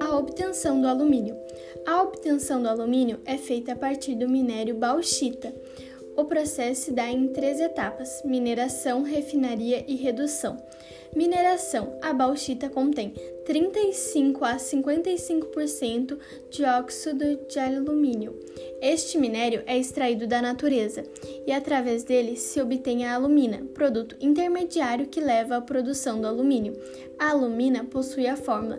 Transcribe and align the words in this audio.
A 0.00 0.16
obtenção 0.16 0.80
do 0.80 0.88
alumínio. 0.88 1.36
A 1.86 2.02
obtenção 2.02 2.62
do 2.62 2.68
alumínio 2.68 3.20
é 3.24 3.36
feita 3.36 3.72
a 3.72 3.76
partir 3.76 4.14
do 4.14 4.28
minério 4.28 4.74
bauxita. 4.74 5.52
O 6.16 6.24
processo 6.24 6.82
se 6.82 6.92
dá 6.92 7.10
em 7.10 7.28
três 7.28 7.60
etapas: 7.60 8.22
mineração, 8.24 9.02
refinaria 9.02 9.84
e 9.86 9.96
redução. 9.96 10.56
Mineração: 11.14 11.98
a 12.00 12.12
bauxita 12.12 12.68
contém 12.70 13.12
35 13.44 14.44
a 14.44 14.56
55% 14.56 16.18
de 16.50 16.64
óxido 16.64 17.38
de 17.48 17.58
alumínio. 17.58 18.38
Este 18.80 19.18
minério 19.18 19.62
é 19.66 19.78
extraído 19.78 20.26
da 20.26 20.40
natureza 20.40 21.04
e 21.46 21.52
através 21.52 22.02
dele 22.04 22.36
se 22.36 22.60
obtém 22.60 23.04
a 23.04 23.14
alumina, 23.14 23.62
produto 23.74 24.16
intermediário 24.20 25.06
que 25.06 25.20
leva 25.20 25.56
à 25.56 25.60
produção 25.60 26.20
do 26.20 26.26
alumínio. 26.26 26.74
A 27.18 27.30
alumina 27.30 27.84
possui 27.84 28.26
a 28.26 28.36
fórmula 28.36 28.78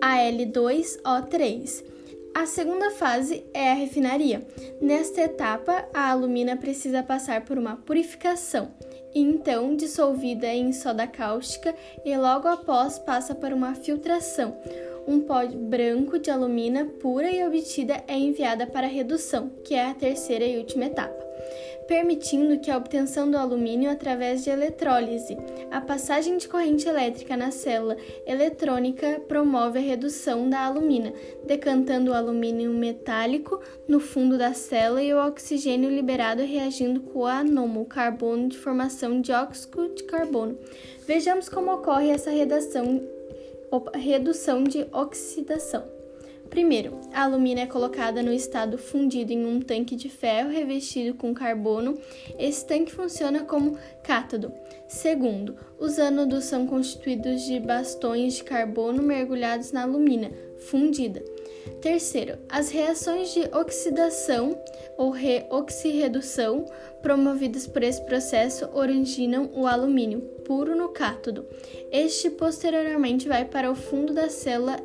Al2O3. 0.00 1.89
A 2.34 2.46
segunda 2.46 2.90
fase 2.90 3.44
é 3.52 3.70
a 3.70 3.74
refinaria. 3.74 4.46
Nesta 4.80 5.20
etapa, 5.20 5.88
a 5.92 6.10
alumina 6.10 6.56
precisa 6.56 7.02
passar 7.02 7.44
por 7.44 7.58
uma 7.58 7.76
purificação 7.76 8.72
então 9.14 9.74
dissolvida 9.74 10.46
em 10.46 10.72
soda 10.72 11.06
cáustica 11.06 11.74
e 12.04 12.16
logo 12.16 12.48
após 12.48 12.98
passa 12.98 13.34
para 13.34 13.54
uma 13.54 13.74
filtração. 13.74 14.56
Um 15.06 15.20
pó 15.20 15.46
branco 15.46 16.18
de 16.18 16.30
alumina 16.30 16.84
pura 16.84 17.30
e 17.30 17.44
obtida 17.44 18.04
é 18.06 18.16
enviada 18.16 18.66
para 18.66 18.86
redução, 18.86 19.50
que 19.64 19.74
é 19.74 19.86
a 19.86 19.94
terceira 19.94 20.44
e 20.44 20.58
última 20.58 20.84
etapa 20.84 21.19
permitindo 21.90 22.60
que 22.60 22.70
a 22.70 22.76
obtenção 22.76 23.28
do 23.28 23.36
alumínio 23.36 23.90
através 23.90 24.44
de 24.44 24.50
eletrólise. 24.50 25.36
A 25.72 25.80
passagem 25.80 26.36
de 26.36 26.46
corrente 26.46 26.88
elétrica 26.88 27.36
na 27.36 27.50
célula 27.50 27.96
eletrônica 28.24 29.20
promove 29.26 29.80
a 29.80 29.82
redução 29.82 30.48
da 30.48 30.60
alumina, 30.60 31.12
decantando 31.44 32.12
o 32.12 32.14
alumínio 32.14 32.72
metálico 32.72 33.60
no 33.88 33.98
fundo 33.98 34.38
da 34.38 34.54
célula 34.54 35.02
e 35.02 35.12
o 35.12 35.18
oxigênio 35.18 35.90
liberado 35.90 36.44
reagindo 36.44 37.00
com 37.00 37.18
o 37.18 37.26
anomo, 37.26 37.84
carbono 37.84 38.48
de 38.48 38.56
formação 38.56 39.20
de 39.20 39.32
óxido 39.32 39.92
de 39.92 40.04
carbono. 40.04 40.56
Vejamos 41.08 41.48
como 41.48 41.72
ocorre 41.72 42.10
essa 42.10 42.30
redação, 42.30 43.02
redução 43.96 44.62
de 44.62 44.86
oxidação. 44.92 45.99
Primeiro, 46.50 46.98
a 47.14 47.22
alumina 47.22 47.60
é 47.60 47.66
colocada 47.66 48.24
no 48.24 48.32
estado 48.32 48.76
fundido 48.76 49.32
em 49.32 49.46
um 49.46 49.60
tanque 49.60 49.94
de 49.94 50.08
ferro 50.08 50.50
revestido 50.50 51.16
com 51.16 51.32
carbono. 51.32 51.96
Esse 52.36 52.66
tanque 52.66 52.90
funciona 52.90 53.44
como 53.44 53.78
cátodo. 54.02 54.52
Segundo, 54.88 55.56
os 55.78 55.98
ânodos 55.98 56.44
são 56.44 56.66
constituídos 56.66 57.42
de 57.42 57.60
bastões 57.60 58.34
de 58.34 58.44
carbono 58.44 59.00
mergulhados 59.00 59.70
na 59.70 59.82
alumina 59.82 60.32
fundida. 60.58 61.22
Terceiro, 61.80 62.36
as 62.48 62.70
reações 62.70 63.32
de 63.32 63.42
oxidação 63.54 64.60
ou 64.98 65.10
reoxirredução 65.10 66.66
promovidas 67.00 67.66
por 67.66 67.82
esse 67.82 68.04
processo 68.04 68.68
originam 68.74 69.50
o 69.54 69.66
alumínio 69.68 70.20
puro 70.44 70.74
no 70.74 70.88
cátodo. 70.88 71.46
Este 71.92 72.28
posteriormente 72.28 73.28
vai 73.28 73.44
para 73.44 73.70
o 73.70 73.74
fundo 73.76 74.12
da 74.12 74.28
célula 74.28 74.78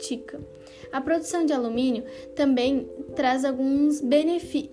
eletrólita 0.00 0.56
a 0.92 1.00
produção 1.00 1.44
de 1.44 1.52
alumínio 1.52 2.04
também 2.34 2.88
traz 3.14 3.44
alguns 3.44 4.02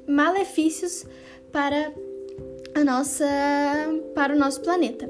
malefícios 0.08 1.06
para, 1.52 1.94
a 2.76 2.84
nossa, 2.84 3.26
para 4.16 4.34
o 4.34 4.40
nosso 4.40 4.62
planeta. 4.62 5.10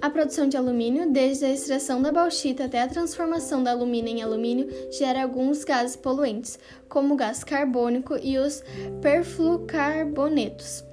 A 0.00 0.08
produção 0.08 0.48
de 0.48 0.56
alumínio, 0.56 1.10
desde 1.10 1.44
a 1.44 1.50
extração 1.50 2.00
da 2.00 2.12
bauxita 2.12 2.64
até 2.64 2.80
a 2.80 2.88
transformação 2.88 3.64
da 3.64 3.72
alumina 3.72 4.08
em 4.08 4.22
alumínio, 4.22 4.68
gera 4.92 5.24
alguns 5.24 5.64
gases 5.64 5.96
poluentes, 5.96 6.56
como 6.88 7.14
o 7.14 7.16
gás 7.16 7.42
carbônico 7.42 8.16
e 8.16 8.38
os 8.38 8.62
perfluorcarbonetos. 9.02 10.84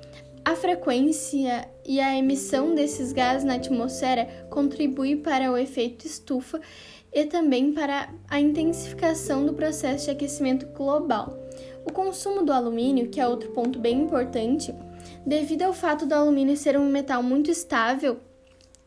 A 0.55 0.57
frequência 0.57 1.67
e 1.85 1.99
a 1.99 2.17
emissão 2.17 2.73
desses 2.73 3.11
gases 3.11 3.43
na 3.43 3.55
atmosfera 3.55 4.47
contribui 4.49 5.17
para 5.17 5.51
o 5.51 5.57
efeito 5.57 6.07
estufa 6.07 6.61
e 7.11 7.25
também 7.25 7.73
para 7.73 8.07
a 8.29 8.39
intensificação 8.39 9.45
do 9.45 9.53
processo 9.53 10.05
de 10.05 10.11
aquecimento 10.11 10.65
global. 10.67 11.37
O 11.85 11.91
consumo 11.91 12.41
do 12.41 12.53
alumínio, 12.53 13.09
que 13.09 13.19
é 13.19 13.27
outro 13.27 13.51
ponto 13.51 13.77
bem 13.79 14.03
importante, 14.03 14.73
devido 15.25 15.63
ao 15.63 15.73
fato 15.73 16.05
do 16.05 16.15
alumínio 16.15 16.55
ser 16.55 16.79
um 16.79 16.89
metal 16.89 17.21
muito 17.21 17.51
estável, 17.51 18.17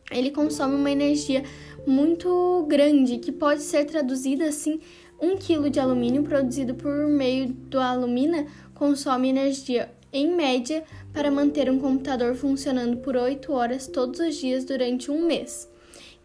ele 0.09 0.31
consome 0.31 0.73
uma 0.73 0.89
energia 0.89 1.43
muito 1.85 2.65
grande, 2.67 3.19
que 3.19 3.31
pode 3.31 3.61
ser 3.61 3.85
traduzida 3.85 4.45
assim: 4.45 4.79
1 5.21 5.37
kg 5.37 5.69
de 5.69 5.79
alumínio 5.79 6.23
produzido 6.23 6.73
por 6.73 7.07
meio 7.07 7.49
do 7.49 7.79
alumina 7.79 8.47
consome 8.73 9.29
energia 9.29 9.98
em 10.11 10.33
média 10.33 10.83
para 11.13 11.31
manter 11.31 11.69
um 11.69 11.79
computador 11.79 12.35
funcionando 12.35 12.97
por 12.97 13.15
8 13.15 13.51
horas 13.51 13.87
todos 13.87 14.19
os 14.19 14.35
dias 14.35 14.65
durante 14.65 15.11
um 15.11 15.25
mês. 15.25 15.69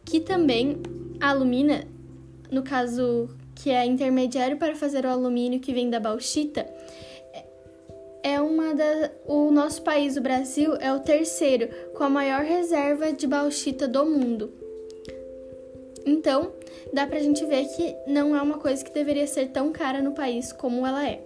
Que 0.04 0.20
também 0.20 0.76
alumina 1.20 1.84
no 2.50 2.62
caso 2.62 3.28
que 3.54 3.70
é 3.70 3.84
intermediário 3.84 4.56
para 4.56 4.74
fazer 4.74 5.04
o 5.04 5.08
alumínio 5.08 5.60
que 5.60 5.72
vem 5.72 5.90
da 5.90 6.00
bauxita, 6.00 6.66
é 8.22 8.40
uma 8.40 8.74
da 8.74 9.10
o 9.26 9.50
nosso 9.50 9.82
país, 9.82 10.16
o 10.16 10.20
Brasil, 10.20 10.74
é 10.76 10.92
o 10.92 11.00
terceiro 11.00 11.68
com 11.94 12.04
a 12.04 12.08
maior 12.08 12.42
reserva 12.42 13.12
de 13.12 13.26
bauxita 13.26 13.86
do 13.86 14.06
mundo. 14.06 14.52
Então, 16.06 16.52
dá 16.92 17.06
pra 17.06 17.18
gente 17.18 17.44
ver 17.44 17.64
que 17.68 17.94
não 18.06 18.36
é 18.36 18.40
uma 18.40 18.58
coisa 18.58 18.84
que 18.84 18.92
deveria 18.92 19.26
ser 19.26 19.48
tão 19.48 19.72
cara 19.72 20.02
no 20.02 20.12
país 20.12 20.52
como 20.52 20.86
ela 20.86 21.06
é. 21.06 21.20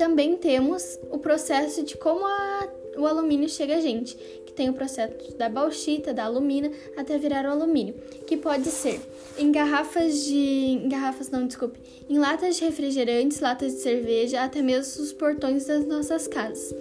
Também 0.00 0.34
temos 0.34 0.98
o 1.10 1.18
processo 1.18 1.82
de 1.82 1.94
como 1.94 2.24
a, 2.24 2.68
o 2.96 3.06
alumínio 3.06 3.50
chega 3.50 3.76
a 3.76 3.80
gente, 3.82 4.16
tem 4.60 4.68
o 4.68 4.74
processo 4.74 5.34
da 5.38 5.48
bauxita, 5.48 6.12
da 6.12 6.24
alumina, 6.24 6.70
até 6.94 7.16
virar 7.16 7.46
o 7.46 7.50
alumínio, 7.50 7.94
que 8.26 8.36
pode 8.36 8.66
ser 8.66 9.00
em 9.38 9.50
garrafas 9.50 10.22
de. 10.24 10.36
Em 10.36 10.86
garrafas, 10.86 11.30
não, 11.30 11.46
desculpe. 11.46 11.80
Em 12.06 12.18
latas 12.18 12.56
de 12.56 12.64
refrigerantes, 12.66 13.40
latas 13.40 13.72
de 13.72 13.80
cerveja, 13.80 14.42
até 14.42 14.60
mesmo 14.60 15.02
os 15.02 15.14
portões 15.14 15.64
das 15.64 15.86
nossas 15.86 16.28
casas. 16.28 16.74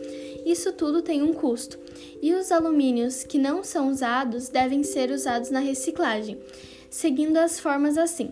Isso 0.46 0.74
tudo 0.74 1.02
tem 1.02 1.24
um 1.24 1.32
custo. 1.32 1.80
E 2.22 2.34
os 2.34 2.52
alumínios 2.52 3.24
que 3.24 3.40
não 3.40 3.64
são 3.64 3.88
usados 3.88 4.50
devem 4.50 4.84
ser 4.84 5.10
usados 5.12 5.50
na 5.50 5.62
reciclagem, 5.62 6.38
seguindo 6.90 7.38
as 7.38 7.62
formas 7.62 7.98
assim. 7.98 8.30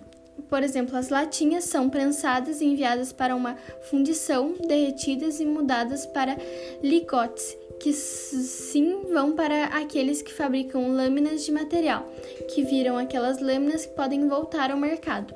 Por 0.49 0.63
exemplo, 0.63 0.95
as 0.95 1.09
latinhas 1.09 1.65
são 1.65 1.89
prensadas 1.89 2.61
e 2.61 2.65
enviadas 2.65 3.11
para 3.11 3.35
uma 3.35 3.57
fundição, 3.89 4.55
derretidas 4.67 5.39
e 5.39 5.45
mudadas 5.45 6.05
para 6.05 6.37
ligotes 6.81 7.57
que 7.79 7.93
sim 7.93 9.03
vão 9.11 9.33
para 9.33 9.65
aqueles 9.65 10.21
que 10.21 10.33
fabricam 10.33 10.95
lâminas 10.95 11.45
de 11.45 11.51
material, 11.51 12.11
que 12.49 12.63
viram 12.63 12.97
aquelas 12.97 13.39
lâminas 13.39 13.85
que 13.85 13.93
podem 13.93 14.27
voltar 14.27 14.71
ao 14.71 14.77
mercado. 14.77 15.33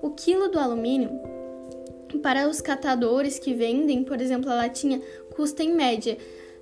O 0.00 0.10
quilo 0.10 0.48
do 0.48 0.58
alumínio 0.58 1.10
para 2.22 2.48
os 2.48 2.60
catadores 2.60 3.38
que 3.38 3.54
vendem, 3.54 4.04
por 4.04 4.20
exemplo, 4.20 4.50
a 4.50 4.54
latinha, 4.54 5.00
custa 5.34 5.62
em 5.62 5.74
média 5.74 6.16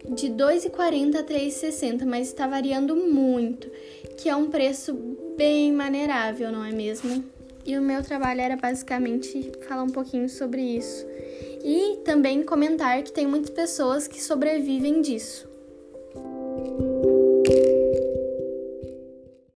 de 0.04 0.28
R$ 0.28 0.34
2,40 0.34 1.14
a 1.14 1.18
R$ 1.18 1.24
3,60, 1.24 2.04
mas 2.06 2.28
está 2.28 2.46
variando 2.46 2.96
muito, 2.96 3.70
que 4.16 4.28
é 4.28 4.36
um 4.36 4.48
preço 4.48 4.94
bem 5.36 5.72
maneirável, 5.72 6.50
não 6.50 6.64
é 6.64 6.72
mesmo? 6.72 7.24
E 7.64 7.76
o 7.76 7.82
meu 7.82 8.02
trabalho 8.02 8.40
era 8.40 8.56
basicamente 8.56 9.52
falar 9.68 9.82
um 9.82 9.90
pouquinho 9.90 10.28
sobre 10.28 10.62
isso 10.62 11.06
e 11.62 11.98
também 12.04 12.42
comentar 12.42 13.02
que 13.02 13.12
tem 13.12 13.26
muitas 13.26 13.50
pessoas 13.50 14.08
que 14.08 14.22
sobrevivem 14.22 15.02
disso. 15.02 15.49